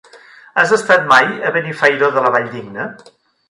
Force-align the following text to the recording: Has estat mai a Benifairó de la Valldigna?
Has 0.61 0.73
estat 0.77 1.05
mai 1.11 1.29
a 1.49 1.53
Benifairó 1.59 2.11
de 2.19 2.27
la 2.27 2.35
Valldigna? 2.39 2.91